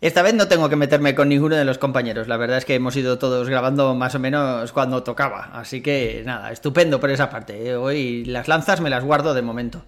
Esta 0.00 0.22
vez 0.22 0.32
no 0.32 0.46
tengo 0.46 0.68
que 0.68 0.76
meterme 0.76 1.16
con 1.16 1.28
ninguno 1.28 1.56
de 1.56 1.64
los 1.64 1.78
compañeros, 1.78 2.28
la 2.28 2.36
verdad 2.36 2.58
es 2.58 2.64
que 2.64 2.76
hemos 2.76 2.94
ido 2.94 3.18
todos 3.18 3.48
grabando 3.48 3.96
más 3.96 4.14
o 4.14 4.20
menos 4.20 4.70
cuando 4.70 5.02
tocaba, 5.02 5.50
así 5.54 5.80
que 5.80 6.22
nada, 6.24 6.52
estupendo 6.52 7.00
por 7.00 7.10
esa 7.10 7.30
parte. 7.30 7.74
Hoy 7.74 8.24
las 8.24 8.46
lanzas 8.46 8.80
me 8.80 8.90
las 8.90 9.02
guardo 9.02 9.34
de 9.34 9.42
momento. 9.42 9.84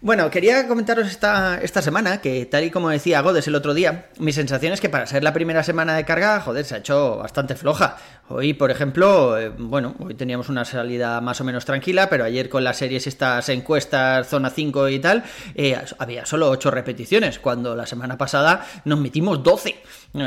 Bueno, 0.00 0.30
quería 0.30 0.66
comentaros 0.66 1.06
esta, 1.06 1.60
esta 1.62 1.80
semana 1.80 2.20
que, 2.20 2.44
tal 2.46 2.64
y 2.64 2.70
como 2.72 2.90
decía 2.90 3.20
Godes 3.22 3.46
el 3.46 3.54
otro 3.54 3.72
día, 3.72 4.06
mi 4.18 4.32
sensación 4.32 4.72
es 4.72 4.80
que 4.80 4.88
para 4.88 5.06
ser 5.06 5.22
la 5.22 5.32
primera 5.32 5.62
semana 5.62 5.94
de 5.94 6.04
carga, 6.04 6.40
joder, 6.40 6.64
se 6.64 6.74
ha 6.74 6.78
hecho 6.78 7.18
bastante 7.18 7.54
floja. 7.54 7.98
Hoy, 8.28 8.54
por 8.54 8.72
ejemplo, 8.72 9.38
eh, 9.38 9.52
bueno, 9.56 9.94
hoy 10.00 10.14
teníamos 10.14 10.48
una 10.48 10.64
salida 10.64 11.20
más 11.20 11.40
o 11.40 11.44
menos 11.44 11.64
tranquila, 11.64 12.10
pero 12.10 12.24
ayer 12.24 12.48
con 12.48 12.64
las 12.64 12.76
series 12.76 13.06
estas 13.06 13.48
encuestas, 13.50 14.28
zona 14.28 14.50
5 14.50 14.88
y 14.88 14.98
tal, 14.98 15.22
eh, 15.54 15.78
había 15.98 16.26
solo 16.26 16.50
8 16.50 16.72
repeticiones, 16.72 17.38
cuando 17.38 17.76
la 17.76 17.86
semana 17.86 18.18
pasada 18.18 18.66
nos 18.84 18.98
metimos 18.98 19.44
12 19.44 19.76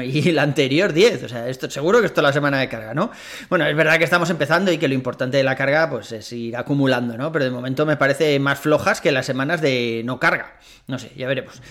y 0.03 0.31
la 0.31 0.43
anterior 0.43 0.93
10. 0.93 1.23
O 1.23 1.29
sea, 1.29 1.49
esto, 1.49 1.69
seguro 1.69 1.99
que 1.99 2.05
esto 2.05 2.21
es 2.21 2.23
la 2.23 2.31
semana 2.31 2.59
de 2.59 2.69
carga, 2.69 2.93
¿no? 2.93 3.11
Bueno, 3.49 3.65
es 3.65 3.75
verdad 3.75 3.97
que 3.97 4.05
estamos 4.05 4.29
empezando 4.29 4.71
y 4.71 4.77
que 4.77 4.87
lo 4.87 4.93
importante 4.93 5.35
de 5.35 5.43
la 5.43 5.57
carga 5.57 5.89
pues 5.89 6.13
es 6.13 6.31
ir 6.31 6.55
acumulando, 6.55 7.17
¿no? 7.17 7.33
Pero 7.33 7.43
de 7.43 7.51
momento 7.51 7.85
me 7.85 7.97
parece 7.97 8.39
más 8.39 8.59
flojas 8.59 9.01
que 9.01 9.11
las 9.11 9.25
semanas 9.25 9.59
de 9.59 10.03
no 10.05 10.21
carga. 10.21 10.53
No 10.87 10.97
sé, 10.97 11.11
ya 11.17 11.27
veremos. 11.27 11.61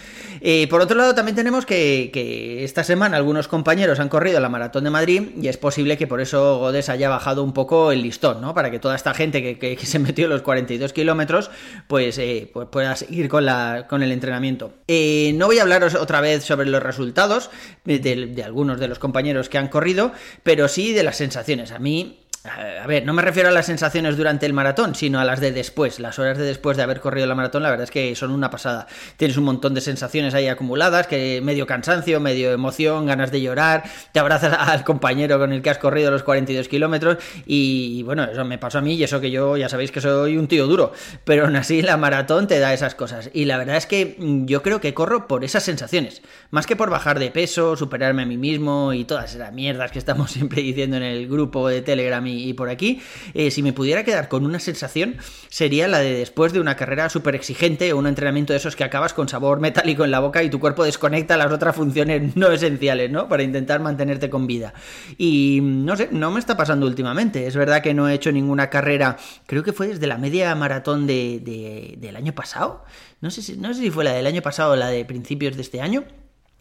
Eh, 0.41 0.69
por 0.69 0.81
otro 0.81 0.97
lado, 0.97 1.15
también 1.15 1.35
tenemos 1.35 1.65
que, 1.65 2.11
que 2.13 2.65
esta 2.65 2.85
semana 2.85 3.17
algunos 3.17 3.49
compañeros 3.49 3.99
han 3.99 4.09
corrido 4.09 4.39
la 4.41 4.49
maratón 4.49 4.85
de 4.85 4.91
Madrid 4.91 5.23
y 5.41 5.49
es 5.49 5.57
posible 5.57 5.97
que 5.97 6.07
por 6.07 6.18
por 6.19 6.23
eso 6.25 6.59
Godes 6.59 6.89
haya 6.89 7.09
bajado 7.09 7.45
un 7.45 7.53
poco 7.53 7.93
el 7.93 8.03
listón, 8.03 8.41
¿no? 8.41 8.53
Para 8.53 8.73
que 8.73 8.81
toda 8.81 8.97
esta 8.97 9.15
gente 9.15 9.57
que, 9.57 9.79
se 9.87 10.01
metió 10.01 10.27
los 10.27 10.43
42 10.43 10.93
kilómetros, 10.93 11.49
pues, 11.87 12.19
eh, 12.19 12.51
pues, 12.53 12.67
pueda 12.73 12.97
seguir 12.97 13.29
con, 13.29 13.45
la, 13.45 13.87
con 13.89 14.03
el 14.03 14.11
entrenamiento. 14.11 14.73
Eh, 14.89 15.31
no 15.37 15.47
voy 15.47 15.61
a 15.61 15.63
hablaros 15.63 15.95
otra 15.95 16.21
vez 16.21 16.43
sobre 16.43 16.69
los 16.69 16.83
resultados 16.83 17.51
de, 17.85 18.01
de 18.01 18.43
algunos 18.43 18.81
de 18.81 18.89
los 18.89 18.99
compañeros 18.99 19.49
que 19.49 19.59
han 19.59 19.69
corrido, 19.69 20.11
pero 20.43 20.67
sí 20.67 20.93
de 20.93 21.05
las 21.05 21.17
sensaciones. 21.17 21.71
A 21.71 21.79
mí 21.79 22.19
a 22.45 22.87
ver, 22.87 23.05
no 23.05 23.13
me 23.13 23.23
refiero 23.23 23.49
a 23.49 23.53
las 23.53 23.67
sensaciones 23.67 24.17
durante 24.17 24.47
el 24.47 24.53
maratón, 24.53 24.95
sino 24.95 25.19
a 25.19 25.25
las 25.25 25.41
de 25.41 25.51
después. 25.51 25.99
Las 25.99 26.19
horas 26.19 26.39
de 26.39 26.45
después 26.45 26.77
de 26.77 26.85
haber 26.85 27.01
corrido 27.01 27.27
la 27.27 27.35
maratón, 27.35 27.65
la 27.65 27.71
verdad 27.71 27.85
es 27.85 27.91
que 27.91 28.15
son 28.15 28.31
una 28.31 28.49
pasada. 28.49 28.87
Tienes 29.17 29.37
un 29.37 29.45
montón 29.45 29.75
de 29.75 29.81
sensaciones 29.81 30.35
ahí 30.35 30.47
acumuladas, 30.47 31.09
que 31.09 31.41
medio 31.43 31.67
cansancio, 31.67 32.21
medio 32.21 32.53
emoción, 32.53 33.07
ganas 33.07 33.33
de 33.33 33.41
llorar, 33.41 33.85
te 34.13 34.21
abrazas 34.21 34.53
al 34.59 34.85
compañero 34.85 35.39
con 35.39 35.53
el 35.53 35.63
que 35.63 35.71
has 35.71 35.79
corrido 35.79 36.11
los 36.11 36.23
42 36.23 36.69
kilómetros 36.69 37.19
y, 37.45 38.03
bueno, 38.05 38.25
eso 38.25 38.45
me 38.45 38.59
pasó 38.59 38.79
a 38.79 38.83
mí 38.83 38.95
y 38.95 39.03
eso 39.03 39.21
que 39.21 39.31
yo 39.31 39.57
ya 39.57 39.69
sabéis 39.69 39.91
que 39.91 40.01
soy 40.01 40.37
un 40.37 40.47
tío 40.47 40.67
duro, 40.69 40.93
pero 41.25 41.45
aún 41.45 41.57
así 41.57 41.83
la 41.83 41.97
maratón 41.97 42.47
te 42.47 42.61
da 42.61 42.73
esas 42.73 42.95
cosas. 42.95 43.31
Y 43.33 43.47
la 43.47 43.59
verdad 43.59 43.77
es 43.77 43.87
que 43.87 44.17
mm, 44.17 44.47
yo 44.47 44.63
creo 44.63 44.81
que 44.81 44.95
corro 44.95 45.27
por 45.27 45.45
esas 45.45 45.65
sensaciones, 45.65 46.23
más 46.51 46.67
que 46.67 46.77
por 46.77 46.89
bajar 46.89 47.19
de 47.19 47.33
peso, 47.33 47.77
superarme 47.77 48.23
a 48.23 48.27
mí 48.27 48.37
mismo 48.37 48.93
y 48.93 49.05
todas 49.05 49.35
esas 49.35 49.53
mierdas 49.53 49.91
que 49.91 49.99
estamos 49.99 50.31
siempre 50.39 50.63
diciendo 50.63 50.97
en 50.97 51.03
el 51.03 51.29
grupo 51.29 51.69
de 51.69 51.83
Telegram 51.83 52.28
y 52.29 52.53
por 52.55 52.69
aquí, 52.69 53.01
eh, 53.35 53.51
si 53.51 53.63
me 53.63 53.73
pudiera 53.73 54.05
quedar 54.05 54.29
con 54.29 54.45
una 54.45 54.59
sensación, 54.59 55.17
sería 55.49 55.89
la 55.89 55.99
de 55.99 56.15
después 56.15 56.53
de 56.53 56.61
una 56.61 56.77
carrera 56.77 57.09
súper 57.09 57.35
exigente 57.35 57.93
o 57.93 57.99
un 57.99 58.07
entrenamiento 58.07 58.53
de 58.53 58.59
esos 58.59 58.77
que 58.77 58.85
acabas 58.85 59.15
con 59.15 59.29
sabor 59.29 59.61
metálico 59.61 60.05
en 60.05 60.11
la 60.11 60.21
boca 60.21 60.43
y 60.43 60.51
tu 60.51 60.61
cuerpo 60.61 60.85
desconecta 60.85 61.37
las 61.37 61.53
otras 61.53 61.75
funciones 61.75 62.37
no 62.37 62.51
esenciales, 62.51 63.11
¿no? 63.11 63.29
Para 63.29 63.43
intentar 63.43 63.81
mantenerte 63.81 64.31
con 64.31 64.47
vida. 64.47 64.75
Y 65.17 65.61
no 65.63 65.97
sé, 65.97 66.09
no 66.13 66.31
me 66.31 66.41
está 66.41 66.57
pasando 66.57 66.87
últimamente. 66.87 67.47
Es 67.47 67.57
verdad 67.57 67.83
que 67.83 67.95
no 67.95 68.09
he 68.09 68.15
hecho 68.15 68.33
ninguna 68.33 68.71
carrera, 68.71 69.17
creo 69.47 69.63
que 69.63 69.73
fue 69.73 69.89
desde 69.89 70.07
la 70.07 70.19
media 70.19 70.55
maratón 70.55 71.07
de, 71.07 71.97
del 71.99 72.17
año 72.17 72.35
pasado. 72.35 72.85
No 73.21 73.31
sé, 73.31 73.43
si, 73.43 73.57
no 73.57 73.75
sé 73.75 73.81
si 73.81 73.91
fue 73.91 74.05
la 74.05 74.13
del 74.13 74.27
año 74.27 74.43
pasado 74.43 74.73
o 74.73 74.77
la 74.77 74.89
de 74.89 75.05
principios 75.05 75.57
de 75.57 75.63
este 75.63 75.81
año 75.81 76.05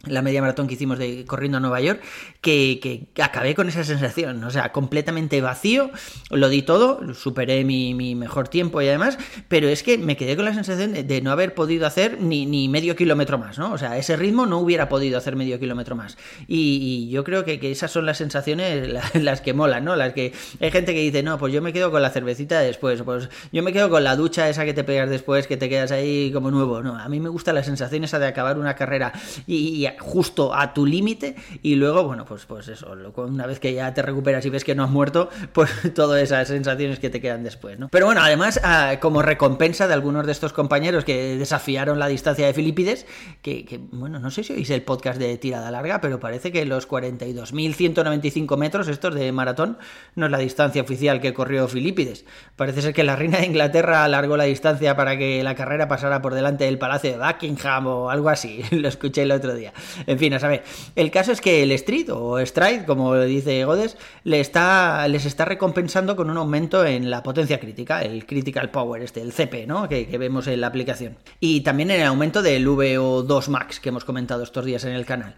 la 0.05 0.21
media 0.21 0.41
maratón 0.41 0.67
que 0.67 0.75
hicimos 0.75 0.99
de 0.99 1.25
corriendo 1.25 1.57
a 1.57 1.61
Nueva 1.61 1.81
York, 1.81 2.01
que, 2.41 2.79
que, 2.81 3.21
acabé 3.21 3.55
con 3.55 3.67
esa 3.67 3.83
sensación, 3.83 4.43
o 4.43 4.51
sea, 4.51 4.71
completamente 4.71 5.41
vacío, 5.41 5.89
lo 6.29 6.49
di 6.49 6.61
todo, 6.61 7.13
superé 7.13 7.63
mi, 7.65 7.93
mi, 7.93 8.15
mejor 8.15 8.47
tiempo 8.47 8.81
y 8.81 8.87
además, 8.87 9.17
pero 9.47 9.67
es 9.67 9.83
que 9.83 9.97
me 9.97 10.15
quedé 10.15 10.35
con 10.35 10.45
la 10.45 10.53
sensación 10.53 10.93
de, 10.93 11.21
no 11.21 11.31
haber 11.31 11.55
podido 11.55 11.87
hacer 11.87 12.21
ni, 12.21 12.45
ni, 12.45 12.69
medio 12.69 12.95
kilómetro 12.95 13.37
más, 13.37 13.57
¿no? 13.57 13.73
O 13.73 13.77
sea, 13.77 13.97
ese 13.97 14.15
ritmo 14.15 14.45
no 14.45 14.59
hubiera 14.59 14.87
podido 14.87 15.17
hacer 15.17 15.35
medio 15.35 15.59
kilómetro 15.59 15.95
más. 15.95 16.17
Y, 16.47 17.09
yo 17.09 17.23
creo 17.23 17.43
que, 17.43 17.59
que, 17.59 17.71
esas 17.71 17.91
son 17.91 18.05
las 18.05 18.17
sensaciones 18.17 18.87
las, 19.13 19.41
que 19.41 19.53
molan, 19.53 19.83
¿no? 19.83 19.95
Las 19.95 20.13
que 20.13 20.33
hay 20.61 20.71
gente 20.71 20.93
que 20.93 21.01
dice, 21.01 21.23
no, 21.23 21.37
pues 21.37 21.53
yo 21.53 21.61
me 21.61 21.73
quedo 21.73 21.91
con 21.91 22.01
la 22.01 22.11
cervecita 22.11 22.59
después, 22.59 23.01
pues 23.01 23.29
yo 23.51 23.63
me 23.63 23.73
quedo 23.73 23.89
con 23.89 24.03
la 24.03 24.15
ducha 24.15 24.47
esa 24.47 24.63
que 24.63 24.73
te 24.73 24.83
pegas 24.83 25.09
después, 25.09 25.47
que 25.47 25.57
te 25.57 25.69
quedas 25.69 25.91
ahí 25.91 26.31
como 26.31 26.51
nuevo, 26.51 26.83
no, 26.83 26.97
a 26.97 27.09
mí 27.09 27.19
me 27.19 27.29
gusta 27.29 27.51
la 27.51 27.63
sensación 27.63 28.03
esa 28.03 28.19
de 28.19 28.27
acabar 28.27 28.57
una 28.57 28.75
carrera 28.75 29.11
y 29.47 29.86
justo 29.99 30.53
a 30.53 30.73
tu 30.73 30.85
límite 30.85 31.35
y 31.61 31.75
luego, 31.75 32.03
bueno, 32.03 32.25
pues, 32.25 32.45
pues 32.45 32.67
eso, 32.67 32.95
una 33.17 33.45
vez 33.45 33.59
que 33.59 33.73
ya 33.73 33.93
te 33.93 34.01
recuperas 34.01 34.45
y 34.45 34.49
ves 34.49 34.63
que 34.63 34.75
no 34.75 34.83
has 34.83 34.89
muerto, 34.89 35.29
pues 35.53 35.71
todas 35.93 36.21
esas 36.21 36.47
sensaciones 36.47 36.99
que 36.99 37.09
te 37.09 37.21
quedan 37.21 37.43
después, 37.43 37.79
¿no? 37.79 37.89
Pero 37.89 38.05
bueno, 38.05 38.21
además, 38.21 38.59
ah, 38.63 38.95
como 38.99 39.21
recompensa 39.21 39.87
de 39.87 39.93
algunos 39.93 40.25
de 40.25 40.31
estos 40.31 40.53
compañeros 40.53 41.05
que 41.05 41.37
desafiaron 41.37 41.99
la 41.99 42.07
distancia 42.07 42.45
de 42.45 42.53
Filipides, 42.53 43.05
que, 43.41 43.79
bueno, 43.91 44.19
no 44.19 44.31
sé 44.31 44.43
si 44.43 44.53
oís 44.53 44.69
el 44.69 44.81
podcast 44.81 45.19
de 45.19 45.37
tirada 45.37 45.71
larga, 45.71 46.01
pero 46.01 46.19
parece 46.19 46.51
que 46.51 46.65
los 46.65 46.87
42.195 46.87 48.57
metros 48.57 48.87
estos 48.87 49.15
de 49.15 49.31
maratón 49.31 49.77
no 50.15 50.25
es 50.25 50.31
la 50.31 50.37
distancia 50.37 50.81
oficial 50.81 51.21
que 51.21 51.33
corrió 51.33 51.67
Filipides. 51.67 52.25
Parece 52.55 52.81
ser 52.81 52.93
que 52.93 53.03
la 53.03 53.15
reina 53.15 53.39
de 53.39 53.45
Inglaterra 53.45 54.03
alargó 54.03 54.37
la 54.37 54.45
distancia 54.45 54.95
para 54.95 55.17
que 55.17 55.43
la 55.43 55.55
carrera 55.55 55.87
pasara 55.87 56.21
por 56.21 56.33
delante 56.33 56.65
del 56.65 56.77
Palacio 56.77 57.11
de 57.11 57.17
Buckingham 57.17 57.87
o 57.87 58.09
algo 58.09 58.29
así. 58.29 58.63
Lo 58.71 58.87
escuché 58.87 59.23
el 59.23 59.31
otro 59.31 59.53
día. 59.53 59.73
En 60.07 60.19
fin, 60.19 60.33
a 60.33 60.39
saber. 60.39 60.63
El 60.95 61.11
caso 61.11 61.31
es 61.31 61.41
que 61.41 61.63
el 61.63 61.71
Street, 61.73 62.09
o 62.11 62.43
Stride, 62.45 62.85
como 62.85 63.15
dice 63.21 63.65
Godes, 63.65 63.97
le 64.23 64.39
está, 64.39 65.07
les 65.07 65.25
está 65.25 65.45
recompensando 65.45 66.15
con 66.15 66.29
un 66.29 66.37
aumento 66.37 66.85
en 66.85 67.09
la 67.09 67.23
potencia 67.23 67.59
crítica, 67.59 68.01
el 68.01 68.25
Critical 68.25 68.69
Power, 68.69 69.01
este, 69.01 69.21
el 69.21 69.33
CP, 69.33 69.67
¿no? 69.67 69.87
Que, 69.87 70.17
vemos 70.17 70.47
en 70.47 70.61
la 70.61 70.67
aplicación. 70.67 71.17
Y 71.39 71.61
también 71.61 71.91
en 71.91 72.01
el 72.01 72.07
aumento 72.07 72.41
del 72.41 72.67
VO2 72.67 73.49
Max 73.49 73.79
que 73.79 73.89
hemos 73.89 74.03
comentado 74.03 74.43
estos 74.43 74.65
días 74.65 74.83
en 74.83 74.93
el 74.93 75.05
canal. 75.05 75.35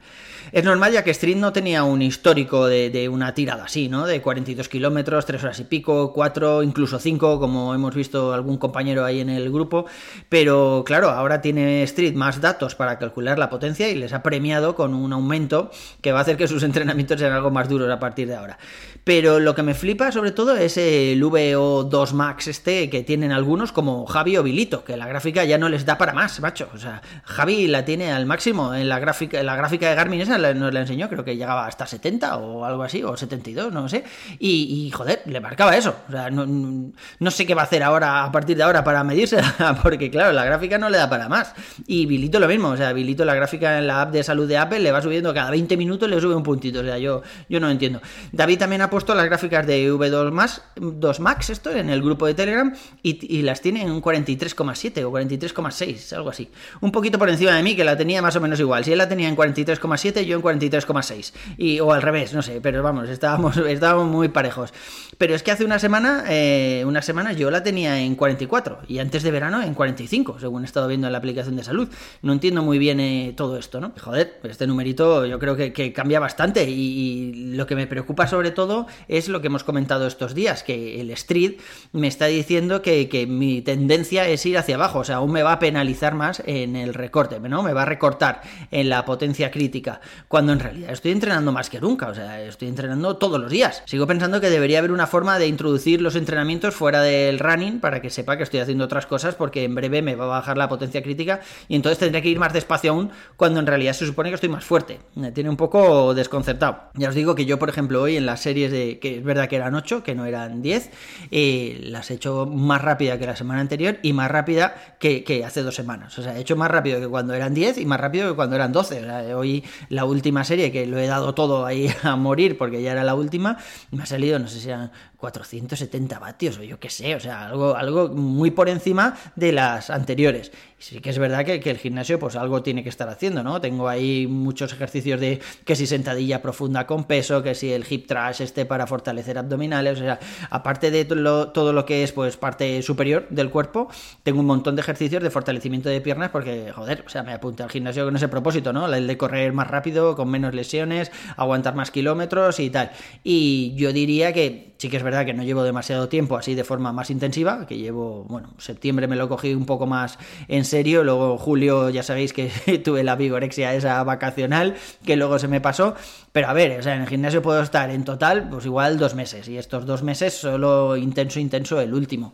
Es 0.52 0.64
normal 0.64 0.94
ya 0.94 1.04
que 1.04 1.12
Street 1.12 1.36
no 1.36 1.54
tenía 1.54 1.84
un 1.84 2.02
histórico 2.02 2.68
de, 2.68 3.10
una 3.10 3.34
tirada 3.34 3.66
así, 3.66 3.90
¿no? 3.90 4.08
De 4.08 4.22
42 4.22 4.68
kilómetros, 4.70 5.26
3 5.26 5.44
horas 5.44 5.60
y 5.60 5.66
pico, 5.66 6.14
4, 6.14 6.64
incluso 6.64 6.98
5, 6.98 7.40
como 7.40 7.76
hemos 7.76 7.94
visto 7.94 8.34
algún 8.34 8.58
compañero 8.58 9.06
ahí 9.06 9.20
en 9.20 9.30
el 9.30 9.52
grupo. 9.52 9.86
Pero 10.28 10.84
claro, 10.86 11.10
ahora 11.10 11.42
tiene 11.42 11.84
Street 11.84 12.16
más 12.16 12.42
datos 12.42 12.76
para 12.76 12.98
calcular 12.98 13.38
la 13.38 13.50
potencia 13.50 13.90
y 13.90 13.96
les 13.96 14.14
ha 14.14 14.24
premiado 14.30 14.76
con 14.76 14.94
un 14.94 15.12
aumento 15.12 15.72
que 16.02 16.12
va 16.12 16.20
a 16.20 16.22
hacer 16.22 16.38
que 16.38 16.48
sus 16.48 16.62
entrenamientos 16.70 17.20
sean 17.20 17.34
algo 17.34 17.50
más 17.50 17.68
duros 17.68 17.90
a 17.90 18.00
partir 18.00 18.28
de 18.28 18.36
ahora. 18.36 18.60
Pero 19.04 19.40
lo 19.40 19.56
que 19.56 19.64
me 19.64 19.74
flipa 19.74 20.12
sobre 20.12 20.32
todo 20.32 20.56
es 20.56 20.78
el 20.78 21.20
VO2 21.24 22.14
Max 22.14 22.48
este 22.48 22.92
que 22.92 23.02
tienen 23.02 23.32
algunos 23.32 23.72
como 23.72 24.06
Javi 24.06 24.38
o 24.38 24.44
Vilito, 24.44 24.84
que 24.84 24.96
la 24.98 25.08
gráfica 25.08 25.44
ya 25.46 25.58
no 25.58 25.68
les 25.68 25.84
da 25.84 25.98
para 25.98 26.14
más, 26.14 26.40
macho. 26.42 26.70
O 26.76 26.78
sea, 26.78 27.02
Javi 27.24 27.68
la 27.68 27.86
tiene 27.86 28.12
al 28.12 28.28
máximo 28.28 28.76
en 28.76 28.88
la 28.88 29.00
gráfica, 29.00 29.40
en 29.40 29.48
la 29.48 29.56
gráfica 29.56 29.90
de 29.90 29.96
Garmin 29.96 30.22
esa 30.22 30.38
nos 30.38 30.74
la 30.74 30.82
enseñó, 30.82 31.10
creo 31.10 31.26
que 31.26 31.36
llegaba 31.36 31.66
hasta 31.66 31.88
70 31.88 32.38
o 32.38 32.66
algo 32.66 32.84
así, 32.84 33.04
o 33.04 33.18
72, 33.18 33.74
no 33.74 33.90
sé. 33.90 34.04
Y, 34.38 34.92
joder, 34.92 35.24
le 35.26 35.40
marcaba 35.40 35.76
eso. 35.76 35.96
O 36.08 36.12
sea, 36.12 36.30
no, 36.30 37.32
sé 37.32 37.46
qué 37.48 37.56
va 37.56 37.64
a 37.64 37.66
hacer 37.66 37.82
ahora, 37.82 38.24
a 38.26 38.32
partir 38.32 38.58
de 38.58 38.64
ahora, 38.64 38.84
para 38.84 39.04
medirse, 39.04 39.42
porque 39.82 40.12
claro, 40.12 40.34
la 40.34 40.46
gráfica 40.46 40.78
no 40.78 40.90
le 40.90 40.98
da 40.98 41.10
para 41.10 41.28
más. 41.30 41.54
Y 41.88 42.06
Bilito 42.06 42.40
lo 42.40 42.48
mismo, 42.48 42.70
o 42.70 42.78
sea, 42.78 42.94
Bilito 42.94 43.26
la 43.26 43.34
gráfica 43.34 43.78
en 43.78 43.88
la 43.88 44.02
app 44.02 44.12
de 44.12 44.19
salud 44.24 44.48
de 44.48 44.58
Apple 44.58 44.80
le 44.80 44.92
va 44.92 45.02
subiendo 45.02 45.34
cada 45.34 45.52
20 45.52 45.78
minutos, 45.78 46.10
le 46.10 46.20
sube 46.20 46.36
un 46.36 46.44
puntito. 46.44 46.80
O 46.80 46.84
sea, 46.84 46.98
yo, 46.98 47.22
yo 47.48 47.60
no 47.60 47.70
entiendo. 47.70 48.02
David 48.32 48.60
también 48.60 48.82
ha 48.82 48.90
puesto 48.90 49.16
las 49.16 49.26
gráficas 49.26 49.66
de 49.66 49.92
V2 49.92 50.32
Max, 50.32 50.62
2 50.76 51.20
Max 51.20 51.50
esto, 51.50 51.72
en 51.72 51.90
el 51.90 52.02
grupo 52.02 52.26
de 52.26 52.34
Telegram, 52.34 52.74
y, 53.04 53.42
las 53.42 53.62
tiene 53.62 53.82
en 53.82 53.92
un 53.92 54.02
43,7 54.02 55.04
o 55.04 55.12
43,6, 55.12 56.14
algo 56.16 56.30
así. 56.30 56.50
Un 56.82 56.92
poquito 56.92 57.18
por 57.18 57.30
encima 57.30 57.56
de 57.56 57.64
mí, 57.64 57.76
que 57.76 57.84
la 57.84 57.98
tenía 57.98 58.22
más 58.22 58.36
o 58.36 58.42
menos 58.42 58.60
igual. 58.60 58.84
Si 58.84 58.92
él 58.92 58.98
la 58.98 59.08
tenía 59.08 59.30
en 59.30 59.36
43,7, 59.36 60.24
yo 60.24 60.36
en 60.36 60.44
43,6. 60.44 61.34
Y, 61.58 61.80
o 61.80 61.94
al 61.94 62.02
revés, 62.02 62.34
no 62.34 62.42
sé, 62.42 62.60
pero 62.62 62.84
vamos, 62.84 63.10
estábamos, 63.10 63.58
estábamos 63.68 64.08
muy 64.08 64.28
parejos. 64.30 64.74
Pero 65.18 65.36
es 65.36 65.44
que 65.44 65.52
hace 65.52 65.66
una 65.66 65.80
semana, 65.80 66.24
eh, 66.30 66.84
unas 66.86 67.06
semanas 67.06 67.36
yo 67.36 67.52
la 67.52 67.64
tenía 67.64 68.00
en 68.00 68.16
44 68.16 68.80
y 68.88 69.00
antes 69.00 69.24
de 69.24 69.32
verano 69.32 69.62
en 69.62 69.74
45, 69.74 70.40
según 70.40 70.64
he 70.64 70.66
estado 70.66 70.88
viendo 70.88 71.08
en 71.08 71.14
la 71.14 71.20
aplicación 71.20 71.56
de 71.56 71.64
salud. 71.64 71.90
No 72.22 72.34
entiendo 72.34 72.64
muy 72.64 72.78
bien 72.78 73.00
eh, 73.00 73.34
todo 73.36 73.58
esto, 73.58 73.80
¿no? 73.82 73.94
Joder, 74.10 74.40
este 74.44 74.66
numerito 74.66 75.28
yo 75.28 75.38
creo 75.38 75.56
que, 75.56 75.94
cambia 75.94 76.20
bastante 76.20 76.64
y, 76.68 77.54
lo 77.54 77.68
que 77.68 77.76
me 77.76 77.88
preocupa 77.88 78.26
sobre 78.26 78.52
todo 78.52 78.88
es 79.08 79.30
lo 79.30 79.42
que 79.42 79.48
hemos 79.48 79.64
comentado 79.64 80.08
estos 80.08 80.34
días, 80.34 80.64
que 80.64 81.00
el 81.00 81.12
Street 81.12 81.60
me 81.92 82.08
está 82.08 82.26
diciendo 82.26 82.82
que, 82.82 83.08
que 83.08 83.28
mi 83.28 83.62
tendencia 83.62 84.28
es 84.28 84.46
ir 84.46 84.58
hacia 84.58 84.76
abajo, 84.76 85.00
o 85.00 85.04
sea, 85.04 85.18
aún 85.18 85.32
me 85.32 85.44
va 85.44 85.54
a 85.54 85.60
penalizar 85.60 86.16
más 86.16 86.42
en 86.46 86.76
el 86.76 86.94
recorte, 86.94 87.40
¿no? 87.40 87.62
Me 87.62 87.74
va 87.74 87.84
a 87.84 87.86
recortar 87.86 88.42
en 88.72 88.90
la 88.90 89.06
potencia 89.06 89.52
crítica, 89.52 90.02
cuando 90.28 90.54
en 90.54 90.60
realidad 90.60 90.92
estoy 90.92 91.12
entrenando 91.12 91.52
más 91.52 91.70
que 91.70 91.80
nunca, 91.80 92.08
o 92.08 92.16
sea, 92.16 92.42
estoy 92.42 92.68
entrenando 92.68 93.18
todos 93.18 93.40
los 93.40 93.52
días. 93.52 93.84
Sigo 93.86 94.08
pensando 94.08 94.42
que 94.42 94.50
debería 94.50 94.80
haber 94.80 94.92
una 94.92 95.08
forma 95.08 95.38
de 95.38 95.48
introducir 95.48 96.02
los 96.02 96.16
entrenamientos 96.16 96.74
fuera 96.74 97.02
del 97.02 97.38
running 97.40 97.80
para 97.80 98.02
que 98.02 98.10
sepa 98.10 98.38
que 98.38 98.44
estoy 98.44 98.62
haciendo 98.62 98.86
otras 98.86 99.06
cosas 99.06 99.36
porque 99.36 99.64
en 99.64 99.76
breve 99.76 100.02
me 100.02 100.16
va 100.16 100.26
a 100.26 100.40
bajar 100.40 100.58
la 100.58 100.68
potencia 100.68 101.04
crítica 101.04 101.42
y 101.68 101.76
entonces 101.76 102.00
tendré 102.00 102.22
que 102.22 102.30
ir 102.30 102.40
más 102.40 102.54
despacio 102.54 102.92
aún 102.92 103.12
cuando 103.36 103.60
en 103.60 103.68
realidad 103.68 103.94
se 104.00 104.06
supone 104.06 104.30
que 104.30 104.36
estoy 104.36 104.50
más 104.50 104.64
fuerte. 104.64 105.00
Me 105.16 105.34
tiene 105.34 105.50
un 105.50 105.58
poco 105.58 106.14
desconcertado. 106.14 106.84
Ya 106.94 107.10
os 107.10 107.16
digo 107.16 107.36
que 107.36 107.46
yo, 107.46 107.60
por 107.60 107.68
ejemplo, 107.68 108.02
hoy 108.02 108.16
en 108.16 108.26
las 108.26 108.40
series 108.40 108.72
de 108.72 108.98
que 108.98 109.18
es 109.18 109.24
verdad 109.24 109.50
que 109.50 109.58
eran 109.58 109.76
8, 109.76 110.04
que 110.04 110.16
no 110.16 110.26
eran 110.26 110.62
10, 110.62 110.90
eh, 111.32 111.80
las 111.84 112.10
he 112.10 112.14
hecho 112.14 112.46
más 112.46 112.82
rápida 112.82 113.20
que 113.20 113.26
la 113.26 113.36
semana 113.36 113.60
anterior 113.60 114.00
y 114.02 114.14
más 114.14 114.32
rápida 114.32 114.96
que, 115.00 115.44
hace 115.46 115.64
dos 115.64 115.76
semanas. 115.76 116.18
O 116.18 116.24
sea, 116.24 116.38
he 116.38 116.42
hecho 116.42 116.56
más 116.56 116.72
rápido 116.72 117.02
que 117.02 117.08
cuando 117.10 117.34
eran 117.34 117.54
10 117.54 117.78
y 117.78 117.86
más 117.86 118.00
rápido 118.00 118.30
que 118.30 118.36
cuando 118.36 118.56
eran 118.56 118.72
12. 118.72 119.02
O 119.02 119.04
sea, 119.04 119.38
hoy 119.38 119.66
la 119.90 120.06
última 120.06 120.46
serie 120.46 120.72
que 120.72 120.86
lo 120.86 120.98
he 120.98 121.08
dado 121.08 121.36
todo 121.36 121.66
ahí 121.66 121.94
a 122.04 122.16
morir 122.16 122.58
porque 122.58 122.82
ya 122.82 122.94
era 122.94 123.04
la 123.04 123.16
última, 123.16 123.58
me 123.92 124.04
ha 124.04 124.06
salido, 124.06 124.40
no 124.40 124.48
sé 124.48 124.62
si 124.62 124.70
eran 124.70 124.92
470 125.20 126.18
vatios 126.18 126.58
o 126.60 126.64
yo 126.64 126.80
qué 126.80 126.90
sé, 126.90 127.14
o 127.14 127.20
sea, 127.20 127.48
algo, 127.48 127.76
algo 127.76 128.08
muy 128.08 128.52
por 128.52 128.70
encima 128.70 129.18
de 129.36 129.52
las 129.52 129.90
anteriores. 129.90 130.52
Sí 130.78 131.02
que 131.02 131.10
es 131.10 131.20
verdad 131.20 131.44
que, 131.44 131.70
el 131.70 131.78
gimnasio 131.78 132.20
pues 132.20 132.38
algo 132.38 132.64
tiene 132.64 132.84
que 132.84 132.90
estar 132.90 133.10
haciendo, 133.10 133.44
¿no? 133.44 133.60
Tengo 133.60 133.90
ahí 133.90 134.28
muchos 134.28 134.72
ejercicios 134.72 135.20
de 135.20 135.42
que 135.66 135.76
si 135.76 135.86
sentadilla 135.86 136.42
profunda 136.42 136.88
con 136.88 137.04
peso, 137.04 137.44
que 137.44 137.54
si 137.54 137.74
el 137.74 137.86
hip 137.88 138.08
thrust 138.08 138.40
este 138.40 138.66
para 138.66 138.88
fortalecer 138.88 139.38
abdominales, 139.38 140.00
o 140.00 140.04
sea, 140.04 140.20
aparte 140.50 140.90
de 140.90 141.04
todo 141.04 141.74
lo, 141.74 141.86
que 141.86 142.04
es 142.04 142.14
pues 142.14 142.38
parte 142.38 142.82
superior 142.82 143.28
del 143.30 143.50
cuerpo, 143.50 143.90
tengo 144.24 144.40
un 144.40 144.46
montón 144.46 144.78
de 144.78 144.82
ejercicios 144.82 145.22
de 145.22 145.30
fortalecimiento 145.30 145.90
de 145.90 146.00
piernas 146.00 146.30
porque, 146.30 146.72
joder, 146.72 147.04
o 147.06 147.10
sea, 147.10 147.24
me 147.24 147.34
apunté 147.34 147.64
al 147.64 147.70
gimnasio 147.70 148.06
con 148.06 148.16
ese 148.16 148.30
propósito, 148.30 148.72
¿no? 148.72 148.92
El 148.92 149.06
de 149.06 149.18
correr 149.18 149.52
más 149.52 149.68
rápido, 149.68 150.16
con 150.16 150.30
menos 150.30 150.54
lesiones, 150.54 151.12
aguantar 151.36 151.76
más 151.76 151.92
kilómetros 151.92 152.62
y 152.62 152.70
tal. 152.70 152.92
Y 153.22 153.74
yo 153.76 153.92
diría 153.92 154.32
que 154.32 154.76
sí 154.78 154.90
que 154.90 154.96
es 154.96 155.04
verdad 155.04 155.09
que 155.26 155.34
no 155.34 155.44
llevo 155.44 155.64
demasiado 155.64 156.10
tiempo 156.10 156.38
así 156.38 156.56
de 156.56 156.64
forma 156.64 156.94
más 156.94 157.10
intensiva, 157.10 157.66
que 157.68 157.78
llevo, 157.78 158.26
bueno, 158.26 158.50
septiembre 158.58 159.08
me 159.08 159.16
lo 159.16 159.28
cogí 159.28 159.54
un 159.54 159.66
poco 159.66 159.86
más 159.86 160.18
en 160.48 160.66
serio, 160.66 161.04
luego 161.04 161.38
julio 161.38 161.90
ya 161.90 162.04
sabéis 162.04 162.34
que 162.34 162.50
tuve 162.84 163.04
la 163.04 163.16
vigorexia 163.16 163.74
esa 163.74 164.04
vacacional, 164.04 164.76
que 165.06 165.16
luego 165.16 165.40
se 165.40 165.48
me 165.48 165.62
pasó, 165.62 165.96
pero 166.32 166.48
a 166.48 166.54
ver, 166.54 166.80
o 166.80 166.84
sea, 166.84 166.96
en 166.96 167.02
el 167.02 167.08
gimnasio 167.08 167.42
puedo 167.42 167.62
estar 167.62 167.90
en 167.90 168.04
total, 168.04 168.50
pues 168.50 168.66
igual 168.66 168.98
dos 168.98 169.16
meses, 169.16 169.48
y 169.48 169.58
estos 169.58 169.86
dos 169.86 170.04
meses 170.04 170.34
solo 170.34 170.96
intenso, 170.98 171.40
intenso 171.40 171.82
el 171.82 171.94
último. 171.94 172.34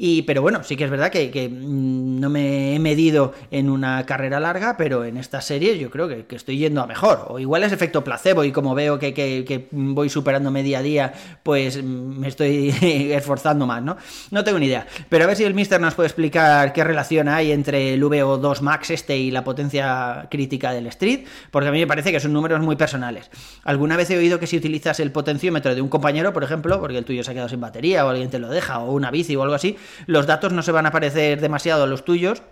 Y, 0.00 0.22
pero 0.22 0.42
bueno, 0.42 0.62
sí 0.62 0.76
que 0.76 0.84
es 0.84 0.90
verdad 0.90 1.10
que, 1.10 1.48
mm, 1.48 2.20
no 2.20 2.30
me 2.30 2.76
he 2.76 2.78
medido 2.78 3.32
en 3.50 3.68
una 3.68 4.06
carrera 4.06 4.38
larga, 4.38 4.76
pero 4.76 5.04
en 5.04 5.16
esta 5.16 5.40
serie 5.40 5.76
yo 5.76 5.90
creo 5.90 6.06
que, 6.06 6.24
estoy 6.36 6.56
yendo 6.56 6.80
a 6.80 6.86
mejor. 6.86 7.24
O 7.26 7.40
igual 7.40 7.64
es 7.64 7.72
efecto 7.72 8.04
placebo 8.04 8.44
y 8.44 8.52
como 8.52 8.76
veo 8.76 9.00
que, 9.00 9.66
voy 9.72 10.08
superándome 10.08 10.62
día 10.62 10.78
a 10.78 10.82
día, 10.82 11.12
pues 11.42 11.82
mm, 11.82 12.07
me 12.08 12.28
estoy 12.28 12.70
esforzando 13.12 13.66
más, 13.66 13.82
¿no? 13.82 13.96
No 14.30 14.44
tengo 14.44 14.58
ni 14.58 14.66
idea. 14.66 14.86
Pero 15.08 15.24
a 15.24 15.26
ver 15.26 15.36
si 15.36 15.44
el 15.44 15.54
Mister 15.54 15.80
nos 15.80 15.94
puede 15.94 16.08
explicar 16.08 16.72
qué 16.72 16.84
relación 16.84 17.28
hay 17.28 17.52
entre 17.52 17.94
el 17.94 18.02
VO2 18.02 18.60
Max 18.60 18.90
este 18.90 19.16
y 19.16 19.30
la 19.30 19.44
potencia 19.44 20.26
crítica 20.30 20.72
del 20.72 20.86
Street, 20.88 21.26
porque 21.50 21.68
a 21.68 21.72
mí 21.72 21.78
me 21.78 21.86
parece 21.86 22.12
que 22.12 22.20
son 22.20 22.32
números 22.32 22.60
muy 22.60 22.76
personales. 22.76 23.30
Alguna 23.64 23.96
vez 23.96 24.10
he 24.10 24.16
oído 24.16 24.38
que 24.38 24.46
si 24.46 24.56
utilizas 24.56 25.00
el 25.00 25.12
potenciómetro 25.12 25.74
de 25.74 25.80
un 25.80 25.88
compañero, 25.88 26.32
por 26.32 26.44
ejemplo, 26.44 26.80
porque 26.80 26.98
el 26.98 27.04
tuyo 27.04 27.22
se 27.22 27.30
ha 27.30 27.34
quedado 27.34 27.48
sin 27.48 27.60
batería 27.60 28.04
o 28.04 28.08
alguien 28.08 28.30
te 28.30 28.38
lo 28.38 28.48
deja, 28.48 28.80
o 28.80 28.92
una 28.92 29.10
bici 29.10 29.36
o 29.36 29.42
algo 29.42 29.54
así, 29.54 29.76
los 30.06 30.26
datos 30.26 30.52
no 30.52 30.62
se 30.62 30.72
van 30.72 30.86
a 30.86 30.90
parecer 30.90 31.40
demasiado 31.40 31.84
a 31.84 31.86
los 31.86 32.04
tuyos 32.04 32.42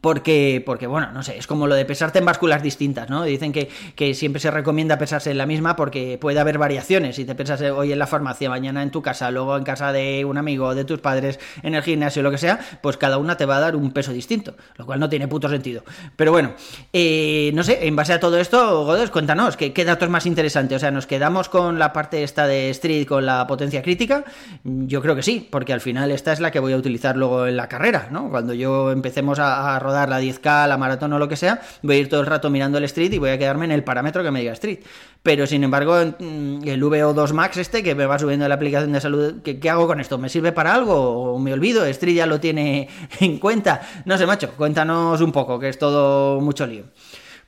porque, 0.00 0.62
porque, 0.64 0.86
bueno, 0.86 1.10
no 1.12 1.22
sé, 1.22 1.38
es 1.38 1.46
como 1.46 1.66
lo 1.66 1.74
de 1.74 1.84
pesarte 1.84 2.18
en 2.18 2.24
básculas 2.24 2.62
distintas, 2.62 3.10
¿no? 3.10 3.24
Dicen 3.24 3.52
que, 3.52 3.68
que, 3.96 4.14
siempre 4.14 4.40
se 4.40 4.50
recomienda 4.50 4.98
pesarse 4.98 5.30
en 5.30 5.38
la 5.38 5.46
misma 5.46 5.76
porque 5.76 6.18
puede 6.20 6.38
haber 6.38 6.58
variaciones. 6.58 7.16
Si 7.16 7.24
te 7.24 7.34
pesas 7.34 7.60
hoy 7.62 7.92
en 7.92 7.98
la 7.98 8.06
farmacia, 8.06 8.48
mañana 8.48 8.82
en 8.82 8.90
tu 8.90 9.02
casa, 9.02 9.30
luego 9.30 9.56
en 9.56 9.64
casa 9.64 9.92
de 9.92 10.24
un 10.24 10.38
amigo, 10.38 10.74
de 10.74 10.84
tus 10.84 11.00
padres, 11.00 11.40
en 11.62 11.74
el 11.74 11.82
gimnasio, 11.82 12.22
lo 12.22 12.30
que 12.30 12.38
sea, 12.38 12.60
pues 12.82 12.96
cada 12.96 13.18
una 13.18 13.36
te 13.36 13.46
va 13.46 13.56
a 13.56 13.60
dar 13.60 13.76
un 13.76 13.92
peso 13.92 14.12
distinto, 14.12 14.54
lo 14.76 14.86
cual 14.86 15.00
no 15.00 15.08
tiene 15.08 15.26
puto 15.26 15.48
sentido. 15.48 15.82
Pero 16.16 16.32
bueno, 16.32 16.52
eh, 16.92 17.50
no 17.54 17.62
sé, 17.62 17.86
en 17.86 17.96
base 17.96 18.12
a 18.12 18.20
todo 18.20 18.38
esto, 18.38 18.84
Godes, 18.84 19.10
cuéntanos, 19.10 19.56
¿qué, 19.56 19.72
¿qué 19.72 19.84
datos 19.84 20.08
más 20.08 20.26
interesantes? 20.26 20.76
O 20.76 20.80
sea, 20.80 20.90
¿nos 20.90 21.06
quedamos 21.06 21.48
con 21.48 21.78
la 21.78 21.92
parte 21.92 22.22
esta 22.22 22.46
de 22.46 22.70
Street 22.70 23.06
con 23.06 23.26
la 23.26 23.46
potencia 23.46 23.82
crítica? 23.82 24.24
Yo 24.64 25.02
creo 25.02 25.16
que 25.16 25.22
sí, 25.22 25.48
porque 25.50 25.72
al 25.72 25.80
final 25.80 26.10
esta 26.10 26.32
es 26.32 26.40
la 26.40 26.50
que 26.50 26.60
voy 26.60 26.72
a 26.72 26.76
utilizar 26.76 27.16
luego 27.16 27.46
en 27.46 27.56
la 27.56 27.68
carrera, 27.68 28.08
¿no? 28.10 28.30
Cuando 28.30 28.54
yo 28.54 28.92
empecemos 28.92 29.38
a 29.38 29.77
rodar 29.78 30.08
la 30.08 30.20
10K, 30.20 30.66
la 30.66 30.76
maratón 30.76 31.12
o 31.12 31.18
lo 31.18 31.28
que 31.28 31.36
sea, 31.36 31.60
voy 31.82 31.96
a 31.96 31.98
ir 31.98 32.08
todo 32.08 32.20
el 32.20 32.26
rato 32.26 32.50
mirando 32.50 32.78
el 32.78 32.84
street 32.84 33.12
y 33.12 33.18
voy 33.18 33.30
a 33.30 33.38
quedarme 33.38 33.64
en 33.64 33.72
el 33.72 33.84
parámetro 33.84 34.22
que 34.22 34.30
me 34.30 34.40
diga 34.40 34.52
street. 34.52 34.80
Pero 35.22 35.46
sin 35.46 35.64
embargo, 35.64 35.96
mm, 36.18 36.66
el 36.66 36.82
VO2 36.82 37.32
Max 37.32 37.56
este 37.56 37.82
que 37.82 37.94
me 37.94 38.06
va 38.06 38.18
subiendo 38.18 38.48
la 38.48 38.54
aplicación 38.54 38.92
de 38.92 39.00
salud, 39.00 39.42
¿qué, 39.42 39.58
¿qué, 39.58 39.70
hago 39.70 39.86
con 39.86 40.00
esto? 40.00 40.18
¿Me 40.18 40.28
sirve 40.28 40.52
para 40.52 40.74
algo 40.74 41.34
o 41.34 41.38
me 41.38 41.52
olvido? 41.52 41.84
Street 41.86 42.16
ya 42.16 42.26
lo 42.26 42.40
tiene 42.40 42.88
en 43.20 43.38
cuenta. 43.38 43.82
No 44.04 44.16
sé, 44.16 44.26
macho, 44.26 44.52
cuéntanos 44.56 45.20
un 45.20 45.32
poco, 45.32 45.58
que 45.58 45.68
es 45.68 45.78
todo 45.78 46.40
mucho 46.40 46.66
lío. 46.66 46.84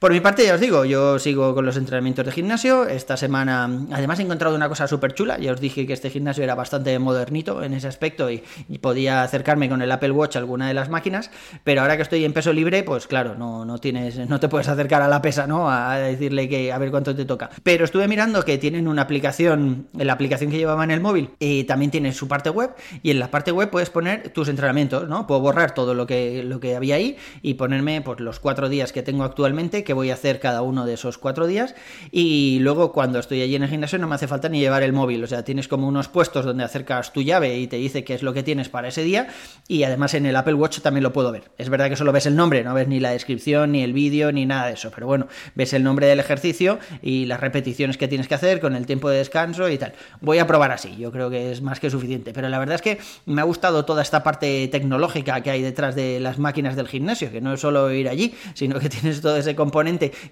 Por 0.00 0.12
mi 0.12 0.20
parte, 0.20 0.47
ya 0.47 0.55
os 0.55 0.61
digo, 0.62 0.87
yo 0.87 1.19
sigo 1.19 1.55
con 1.55 1.67
los 1.67 1.76
entrenamientos 1.76 2.25
de 2.25 2.32
gimnasio. 2.32 2.88
Esta 2.88 3.19
semana, 3.19 3.70
además, 3.93 4.19
he 4.19 4.23
encontrado 4.23 4.56
una 4.56 4.67
cosa 4.67 4.88
súper 4.88 5.12
chula. 5.12 5.37
Ya 5.38 5.52
os 5.52 5.61
dije 5.61 5.87
que 5.87 5.93
este 5.93 6.08
gimnasio 6.08 6.43
era 6.43 6.55
bastante 6.55 6.99
modernito 6.99 7.62
en 7.62 7.75
ese 7.75 7.87
aspecto 7.87 8.31
y, 8.31 8.43
podía 8.81 9.23
acercarme 9.23 9.69
con 9.69 9.82
el 9.82 9.93
Apple 9.93 10.12
Watch 10.12 10.37
a 10.37 10.38
alguna 10.38 10.69
de 10.69 10.73
las 10.73 10.88
máquinas. 10.88 11.31
Pero 11.64 11.82
ahora 11.82 11.97
que 11.97 12.02
estoy 12.02 12.25
en 12.25 12.32
peso 12.32 12.55
libre, 12.55 12.82
pues 12.82 13.06
claro, 13.06 13.35
no, 13.35 13.67
no 13.67 13.76
tienes, 13.76 14.17
no 14.26 14.41
te 14.41 14.49
puedes 14.49 14.69
acercar 14.69 15.02
a 15.02 15.08
la 15.08 15.20
pesa, 15.20 15.47
¿no? 15.47 15.70
A 15.70 15.99
decirle 15.99 16.49
que 16.49 16.73
a 16.73 16.79
ver 16.79 16.91
cuánto 16.91 17.14
te 17.14 17.26
toca. 17.26 17.50
Pero 17.62 17.85
estuve 17.85 18.08
mirando 18.08 18.43
que 18.43 18.56
tienen 18.56 18.88
una 18.88 19.02
aplicación, 19.02 19.88
la 19.93 20.14
aplicación 20.14 20.50
que 20.50 20.56
llevaba 20.56 20.82
en 20.82 20.93
el 20.93 21.02
móvil, 21.02 21.29
y 21.38 21.64
también 21.64 21.91
tiene 21.91 22.14
su 22.14 22.26
parte 22.26 22.49
web. 22.49 22.70
Y 23.02 23.11
en 23.11 23.19
la 23.19 23.31
parte 23.31 23.52
web 23.52 23.69
puedes 23.69 23.91
poner 23.91 24.31
tus 24.31 24.49
entrenamientos, 24.49 25.06
¿no? 25.11 25.26
Puedo 25.26 25.43
borrar 25.43 25.75
todo 25.75 25.93
lo 25.93 26.06
que, 26.06 26.43
lo 26.43 26.58
que 26.58 26.75
había 26.75 26.94
ahí 26.94 27.19
y 27.43 27.55
ponerme 27.55 28.00
pues, 28.00 28.19
los 28.20 28.41
cuatro 28.41 28.70
días 28.70 28.94
que 28.94 29.02
tengo 29.02 29.25
actualmente 29.25 29.85
voy 29.92 30.10
a 30.10 30.14
hacer 30.14 30.40
cada 30.40 30.62
uno 30.62 30.87
de 30.87 30.94
esos 30.94 31.19
cuatro 31.19 31.46
días. 31.46 31.75
Y 32.10 32.58
luego 32.60 32.92
cuando 32.92 33.19
estoy 33.19 33.42
allí 33.42 33.56
en 33.56 33.62
el 33.62 33.69
gimnasio 33.69 33.98
no 33.98 34.06
me 34.06 34.14
hace 34.14 34.28
falta 34.28 34.48
ni 34.48 34.60
llevar 34.60 34.82
el 34.82 34.92
móvil, 34.92 35.22
o 35.25 35.26
sea, 35.26 35.44
tienes 35.44 35.69
como 35.69 35.88
unos 35.88 36.08
puestos 36.08 36.44
donde 36.44 36.64
acercas 36.64 37.12
tu 37.12 37.22
llave 37.22 37.58
y 37.58 37.66
te 37.66 37.76
dice 37.76 38.04
qué 38.04 38.14
es 38.14 38.22
lo 38.22 38.32
que 38.32 38.42
tienes 38.42 38.68
para 38.68 38.88
ese 38.88 39.02
día. 39.02 39.28
Y 39.68 39.82
además 39.85 40.14
en 40.14 40.26
el 40.26 40.37
Apple 40.37 40.54
Watch 40.54 40.80
también 40.80 41.02
lo 41.02 41.12
puedo 41.12 41.32
ver. 41.32 41.50
Es 41.59 41.68
verdad 41.68 41.88
que 41.88 41.97
solo 41.97 42.12
ves 42.12 42.26
el 42.26 42.37
nombre, 42.37 42.64
no 42.64 42.75
ves 42.75 42.88
ni 42.88 43.00
la 43.00 43.11
descripción, 43.11 43.73
ni 43.73 43.82
el 43.82 43.92
vídeo, 43.92 44.32
ni 44.32 44.47
nada 44.47 44.66
de 44.66 44.75
eso, 44.75 44.90
pero 44.94 45.06
bueno, 45.06 45.28
ves 45.54 45.73
el 45.73 45.82
nombre 45.82 46.06
del 46.06 46.20
ejercicio 46.20 46.78
y 47.02 47.26
las 47.26 47.40
repeticiones 47.40 47.97
que 47.97 48.09
tienes 48.09 48.28
que 48.28 48.35
hacer 48.35 48.61
con 48.61 48.75
el 48.76 48.87
tiempo 48.87 49.09
de 49.09 49.18
descanso 49.18 49.68
y 49.68 49.78
tal. 49.78 49.94
Voy 50.20 50.38
a 50.38 50.47
probar 50.47 50.73
así, 50.73 50.97
yo 50.97 51.12
creo 51.12 51.30
que 51.30 51.52
es 51.52 51.62
más 51.62 51.80
que 51.80 51.90
suficiente, 51.90 52.32
pero 52.32 52.49
la 52.49 52.59
verdad 52.59 52.76
es 52.76 52.82
que 52.82 52.99
me 53.26 53.40
ha 53.40 53.44
gustado 53.44 53.85
toda 53.85 54.02
esta 54.02 54.23
parte 54.23 54.68
tecnológica 54.68 55.40
que 55.42 55.50
hay 55.50 55.62
detrás 55.62 55.94
de 55.94 56.20
las 56.20 56.38
máquinas 56.38 56.76
del 56.76 56.88
gimnasio, 56.88 57.30
que 57.30 57.40
no 57.40 57.54
es 57.54 57.61
solo 57.61 57.90
ir 57.92 58.09
allí, 58.09 58.35
sino 58.54 58.78
que 58.78 58.88
tienes 58.88 59.20
todo 59.20 59.37
ese 59.37 59.54
componente 59.54 59.79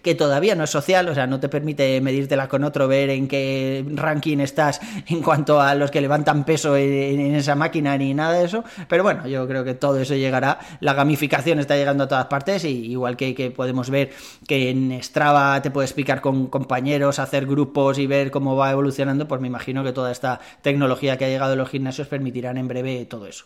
que 0.02 0.14
todavía 0.14 0.54
no 0.54 0.64
es 0.64 0.70
social, 0.70 1.08
o 1.08 1.14
sea, 1.14 1.26
no 1.26 1.40
te 1.40 1.48
permite 1.48 2.00
medírtela 2.00 2.48
con 2.48 2.64
otro, 2.64 2.88
ver 2.88 3.10
en 3.10 3.28
qué 3.28 3.84
ranking 3.94 4.38
estás 4.38 4.80
en 5.08 5.22
cuanto 5.22 5.60
a 5.60 5.74
los 5.74 5.90
que 5.90 6.00
levantan 6.00 6.44
peso 6.44 6.76
en, 6.76 7.34
esa 7.34 7.54
máquina 7.54 7.96
ni 7.96 8.14
nada 8.14 8.34
de 8.34 8.44
eso, 8.44 8.64
pero 8.88 9.02
bueno, 9.02 9.26
yo 9.26 9.46
creo 9.46 9.64
que 9.64 9.74
todo 9.74 9.98
eso 10.00 10.14
llegará, 10.14 10.58
la 10.80 10.94
gamificación 10.94 11.58
está 11.58 11.76
llegando 11.76 12.04
a 12.04 12.08
todas 12.08 12.26
partes 12.26 12.64
y 12.64 12.86
igual 12.90 13.16
que, 13.16 13.52
podemos 13.54 13.90
ver 13.90 14.10
que 14.46 14.70
en 14.70 15.02
Strava 15.02 15.60
te 15.62 15.70
puedes 15.70 15.90
explicar 15.90 16.20
con 16.20 16.46
compañeros, 16.48 17.18
hacer 17.18 17.46
grupos 17.46 17.98
y 17.98 18.06
ver 18.06 18.30
cómo 18.30 18.56
va 18.56 18.70
evolucionando, 18.70 19.28
pues 19.28 19.40
me 19.40 19.46
imagino 19.48 19.84
que 19.84 19.92
toda 19.92 20.12
esta 20.12 20.40
tecnología 20.62 21.16
que 21.16 21.24
ha 21.24 21.28
llegado 21.28 21.52
a 21.52 21.56
los 21.56 21.68
gimnasios 21.68 22.08
permitirán 22.08 22.58
en 22.58 22.68
breve 22.68 23.04
todo 23.06 23.26
eso. 23.26 23.44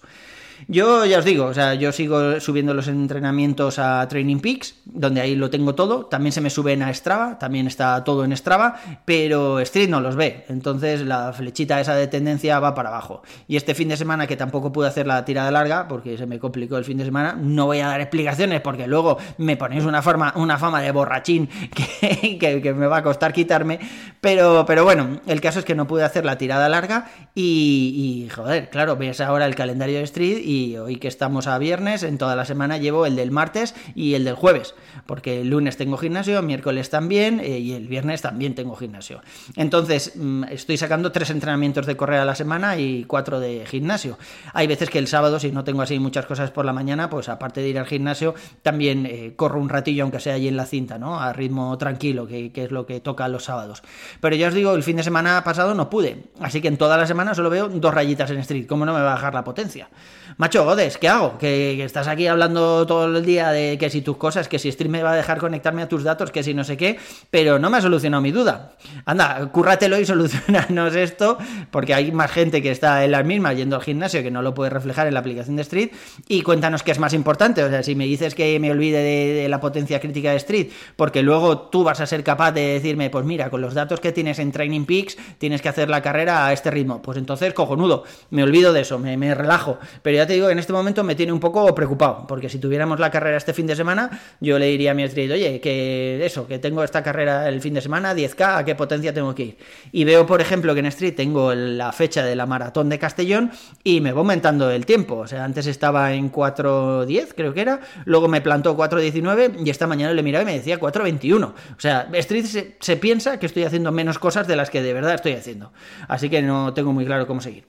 Yo 0.69 1.05
ya 1.05 1.19
os 1.19 1.25
digo, 1.25 1.47
o 1.47 1.55
sea, 1.55 1.75
yo 1.75 1.93
sigo 1.93 2.41
subiendo 2.41 2.75
los 2.75 2.89
entrenamientos 2.89 3.79
a 3.79 4.07
Training 4.09 4.41
Peaks, 4.41 4.77
donde 4.85 5.21
ahí 5.21 5.35
lo 5.35 5.51
tengo 5.51 5.75
todo. 5.75 6.07
También 6.07 6.33
se 6.33 6.41
me 6.41 6.51
suben 6.51 6.83
a 6.83 6.93
Strava, 6.95 7.39
también 7.39 7.67
está 7.67 8.05
todo 8.05 8.25
en 8.25 8.37
Strava, 8.37 8.77
pero 9.05 9.61
Street 9.61 9.89
no 9.89 10.01
los 10.01 10.17
ve. 10.17 10.45
Entonces 10.49 11.03
la 11.03 11.33
flechita 11.33 11.81
esa 11.81 11.95
de 11.95 12.07
tendencia 12.07 12.61
va 12.61 12.75
para 12.75 12.91
abajo. 12.91 13.23
Y 13.49 13.57
este 13.57 13.75
fin 13.75 13.89
de 13.89 13.97
semana, 13.97 14.27
que 14.27 14.37
tampoco 14.37 14.73
pude 14.73 14.89
hacer 14.89 15.07
la 15.07 15.25
tirada 15.25 15.51
larga, 15.51 15.89
porque 15.89 16.17
se 16.17 16.27
me 16.27 16.39
complicó 16.39 16.77
el 16.79 16.85
fin 16.85 16.99
de 16.99 17.05
semana, 17.05 17.37
no 17.39 17.67
voy 17.67 17.81
a 17.81 17.89
dar 17.89 18.01
explicaciones 18.01 18.61
porque 18.61 18.87
luego 18.87 19.19
me 19.39 19.57
ponéis 19.57 19.85
una, 19.85 20.03
forma, 20.03 20.33
una 20.37 20.59
fama 20.59 20.81
de 20.81 20.93
borrachín 20.93 21.49
que, 22.39 22.61
que, 22.63 22.75
me 22.75 22.87
va 22.87 22.99
a 22.99 23.03
costar 23.03 23.33
quitarme. 23.33 23.81
Pero, 24.21 24.65
pero 24.67 24.85
bueno, 24.85 25.21
el 25.27 25.41
caso 25.41 25.59
es 25.59 25.65
que 25.65 25.75
no 25.75 25.87
pude 25.87 26.05
hacer 26.05 26.25
la 26.25 26.39
tirada 26.39 26.69
larga 26.69 27.11
y, 27.35 28.27
y 28.27 28.31
joder, 28.31 28.71
claro, 28.71 28.97
ves 28.97 29.21
ahora 29.21 29.47
el 29.47 29.55
calendario 29.55 29.99
de 29.99 30.05
Street 30.05 30.39
y 30.43 30.52
hoy 30.77 30.97
que 30.97 31.09
estamos 31.09 31.47
a 31.47 31.59
viernes, 31.59 32.03
en 32.03 32.19
toda 32.19 32.37
la 32.37 32.45
semana 32.45 32.79
llevo 32.79 33.07
el 33.07 33.17
del 33.17 33.31
martes 33.31 33.75
y 33.95 34.15
el 34.15 34.25
del 34.25 34.35
jueves, 34.35 34.75
porque 35.07 35.41
el 35.41 35.51
lunes 35.51 35.77
tengo 35.77 35.97
gimnasio, 35.97 36.43
miércoles 36.43 36.91
también 36.91 37.41
eh, 37.41 37.59
y 37.59 37.73
el 37.73 37.89
viernes 37.89 38.23
también 38.23 38.55
tengo 38.55 38.77
gimnasio. 38.77 39.21
Entonces, 39.57 40.13
mm, 40.17 40.45
estoy 40.45 40.77
sacando 40.77 41.13
tres 41.13 41.31
entrenamientos 41.31 41.87
de 41.87 41.97
correr 41.97 42.21
a 42.21 42.25
la 42.25 42.35
semana 42.35 42.77
y 42.77 43.05
cuatro 43.05 43.41
de 43.41 43.65
gimnasio. 43.67 44.19
Hay 44.53 44.67
veces 44.67 44.91
que 44.91 44.99
el 44.99 45.09
sábado, 45.09 45.39
si 45.39 45.53
no 45.53 45.65
tengo 45.65 45.83
así 45.83 45.99
muchas 45.99 46.27
cosas 46.27 46.51
por 46.51 46.65
la 46.65 46.73
mañana, 46.73 47.09
pues 47.11 47.29
aparte 47.29 47.61
de 47.61 47.69
ir 47.69 47.79
al 47.79 47.87
gimnasio, 47.87 48.35
también 48.63 49.07
eh, 49.07 49.35
corro 49.37 49.61
un 49.61 49.69
ratillo, 49.69 50.03
aunque 50.03 50.21
sea 50.21 50.35
allí 50.35 50.49
en 50.49 50.57
la 50.57 50.67
cinta, 50.67 50.99
¿no? 50.99 51.21
A 51.21 51.33
ritmo 51.33 51.77
tranquilo, 51.79 52.27
que, 52.27 52.53
que 52.53 52.65
es 52.65 52.71
lo 52.71 52.87
que 52.87 53.01
toca 53.01 53.29
los 53.29 53.45
sábados. 53.45 53.83
Pero 54.21 54.37
ya 54.37 54.49
os 54.49 54.55
digo, 54.55 54.75
el 54.75 54.83
fin 54.83 54.97
de 54.97 55.03
semana 55.03 55.43
pasado 55.45 55.75
no 55.75 55.91
pude, 55.91 56.25
así 56.41 56.61
que 56.61 56.69
en 56.69 56.77
toda 56.77 56.97
la 56.97 57.07
semana 57.07 57.35
solo 57.35 57.51
veo 57.51 57.69
dos 57.69 57.95
rayitas 57.95 58.31
en 58.31 58.39
Street. 58.39 58.67
¿Cómo 58.67 58.85
no 58.87 58.93
me 58.93 59.01
va 59.01 59.13
a 59.13 59.15
bajar 59.15 59.35
la 59.35 59.45
potencia? 59.45 59.89
Macho, 60.37 60.65
Godes, 60.65 60.99
¿qué 60.99 61.09
hago? 61.09 61.37
Que, 61.39 61.83
estás 61.85 62.09
aquí 62.09 62.27
hablando 62.27 62.87
todo 62.87 63.05
el 63.05 63.25
día 63.25 63.51
de 63.51 63.77
que 63.79 63.91
si 63.91 64.03
tus 64.03 64.17
cosas, 64.17 64.49
que 64.49 64.59
si 64.59 64.71
Stream 64.71 64.93
me 64.93 65.03
va 65.03 65.13
a 65.13 65.17
dejar 65.17 65.39
conectarme 65.39 65.83
a 65.83 65.89
tus 65.89 66.05
datos, 66.05 66.31
que 66.31 66.43
si 66.43 66.55
no 66.55 66.65
sé 66.65 66.77
qué, 66.77 66.99
pero 67.31 67.59
no 67.59 67.71
me 67.71 67.79
ha 67.79 67.81
solucionado 67.81 68.23
mi 68.23 68.31
duda. 68.31 68.73
Anda, 69.05 69.51
cúrratelo 69.53 69.99
y 70.01 70.07
solucionanos 70.13 70.95
esto, 70.95 71.39
porque 71.71 71.95
hay 71.95 72.13
más 72.13 72.31
gente 72.31 72.63
que 72.63 72.71
está 72.71 73.05
en 73.05 73.11
las 73.11 73.25
mismas 73.25 73.57
yendo 73.57 73.77
al 73.77 73.83
gimnasio 73.83 74.23
que 74.23 74.31
no 74.31 74.43
lo 74.43 74.55
puede 74.55 74.71
reflejar 74.71 75.07
en 75.07 75.15
la 75.15 75.21
aplicación 75.21 75.57
de 75.57 75.63
Street. 75.63 75.91
Y 76.29 76.43
cuéntanos 76.43 76.83
qué 76.83 76.93
es 76.93 76.99
más 76.99 77.13
importante. 77.13 77.63
O 77.63 77.69
sea, 77.69 77.83
si 77.83 77.95
me 77.95 78.05
dices 78.05 78.35
que 78.35 78.59
me 78.59 78.71
olvide 78.71 79.03
de, 79.03 79.49
la 79.49 79.61
potencia 79.61 80.01
crítica 80.01 80.31
de 80.31 80.37
Street, 80.37 80.71
porque 80.97 81.23
luego 81.23 81.59
tú 81.59 81.85
vas 81.85 82.01
a 82.01 82.07
ser 82.07 82.25
capaz 82.25 82.53
de 82.53 82.63
decirme, 82.75 83.11
pues 83.11 83.25
mira, 83.25 83.51
con 83.51 83.61
los 83.61 83.75
datos 83.75 84.01
que 84.01 84.13
tienes 84.13 84.39
en 84.39 84.53
Training 84.53 84.87
Peaks, 84.87 85.17
tienes 85.39 85.61
que 85.61 85.69
hacer 85.69 85.91
la 85.91 86.01
carrera 86.01 86.47
a 86.47 86.53
este 86.53 86.71
ritmo. 86.71 87.03
Pues 87.03 87.19
entonces, 87.19 87.53
cojonudo, 87.53 88.05
me 88.31 88.43
olvido 88.43 88.73
de 88.73 88.81
eso, 88.81 88.99
me, 88.99 89.17
me 89.17 89.35
relajo. 89.35 89.79
Pero 90.03 90.22
ya 90.23 90.27
te 90.27 90.35
digo, 90.35 90.49
en 90.51 90.59
este 90.61 90.73
momento 90.73 91.03
me 91.03 91.17
tiene 91.17 91.33
un 91.33 91.41
poco 91.41 91.75
preocupado, 91.75 92.27
porque 92.29 92.49
si 92.49 92.59
tuviéramos 92.59 93.01
la 93.01 93.11
carrera 93.11 93.37
este 93.37 93.53
fin 93.53 93.67
de 93.67 93.75
semana, 93.75 94.09
yo 94.41 94.57
le 94.57 94.67
diría 94.67 94.93
a 94.93 94.95
mi 94.95 95.03
street, 95.03 95.33
oye, 95.33 95.61
que 95.61 96.25
eso, 96.25 96.47
que 96.47 96.61
tengo 96.61 96.85
esta 96.85 97.03
carrera 97.03 97.49
el 97.49 97.61
fin 97.61 97.75
de 97.75 97.81
semana, 97.81 98.15
10K, 98.15 98.59
¿a 98.59 98.65
qué 98.65 98.77
potencia 98.77 99.13
tengo 99.13 99.35
que 99.35 99.43
ir? 99.43 99.59
Y 99.91 100.05
veo, 100.05 100.25
por 100.25 100.41
ejemplo, 100.41 100.75
que 100.75 100.81
en 100.81 100.87
Street 100.87 101.17
tengo 101.17 101.53
la 101.55 101.91
fecha 101.91 102.25
de 102.25 102.37
la 102.37 102.47
maratón 102.47 102.89
de 102.89 103.01
Castellón 103.01 103.51
y 103.83 104.01
me 104.01 104.13
va 104.13 104.21
aumentando 104.21 104.71
el 104.71 104.87
tiempo. 104.87 105.17
O 105.17 105.27
sea, 105.27 105.45
antes 105.45 105.67
estaba 105.67 106.13
en 106.13 106.31
4.10, 106.31 107.35
creo 107.35 107.53
que 107.53 107.61
era, 107.61 107.81
luego 108.05 108.29
me 108.29 108.41
plantó 108.41 108.77
4.19 108.77 109.67
y 109.67 109.71
esta 109.71 109.89
mañana 109.89 110.15
le 110.15 110.23
miraba 110.23 110.45
y 110.45 110.47
me 110.47 110.55
decía 110.55 110.79
4.21. 110.79 111.45
O 111.47 111.55
sea, 111.79 112.09
Street 112.13 112.45
se, 112.45 112.77
se 112.79 112.97
piensa 112.97 113.41
que 113.41 113.47
estoy 113.47 113.65
haciendo 113.65 113.91
menos 113.91 114.21
cosas 114.21 114.47
de 114.47 114.55
las 114.55 114.71
que 114.71 114.83
de 114.83 114.93
verdad 114.93 115.15
estoy 115.15 115.33
haciendo. 115.33 115.73
Así 116.07 116.31
que 116.31 116.43
no 116.43 116.73
tengo 116.75 116.93
muy 116.93 117.05
claro 117.05 117.27
cómo 117.27 117.41
seguir. 117.41 117.65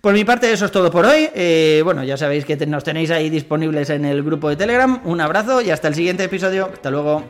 Por 0.00 0.14
mi 0.14 0.24
parte, 0.24 0.50
eso 0.50 0.64
es 0.64 0.72
todo 0.72 0.90
por 0.90 1.04
hoy. 1.04 1.28
Eh, 1.34 1.82
bueno, 1.84 2.02
ya 2.04 2.16
sabéis 2.16 2.46
que 2.46 2.56
nos 2.66 2.84
tenéis 2.84 3.10
ahí 3.10 3.28
disponibles 3.28 3.90
en 3.90 4.06
el 4.06 4.22
grupo 4.22 4.48
de 4.48 4.56
Telegram. 4.56 4.98
Un 5.04 5.20
abrazo 5.20 5.60
y 5.60 5.70
hasta 5.70 5.88
el 5.88 5.94
siguiente 5.94 6.24
episodio. 6.24 6.70
Hasta 6.72 6.90
luego. 6.90 7.22